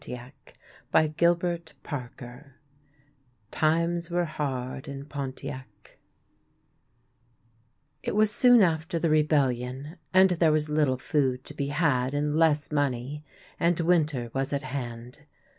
TIMES 0.03 0.31
WERE 0.89 1.05
HARD 1.13 1.67
IN 1.69 1.77
PONTIAC 1.83 2.59
TIMES 3.51 4.09
WERE 4.09 4.25
HARD 4.25 4.87
IN 4.87 5.05
PONTIAC 5.05 5.99
IT 8.01 8.15
was 8.15 8.33
soon 8.33 8.63
after 8.63 8.97
the 8.97 9.11
Rebellion, 9.11 9.97
and 10.11 10.31
there 10.31 10.51
was 10.51 10.69
little 10.71 10.97
food 10.97 11.43
to 11.43 11.53
be 11.53 11.67
had 11.67 12.15
and 12.15 12.35
less 12.35 12.71
money, 12.71 13.23
and 13.59 13.79
winter 13.79 14.31
was 14.33 14.51
at 14.51 14.63
hand. 14.63 15.21